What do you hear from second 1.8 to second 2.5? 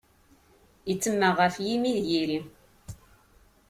d yiri.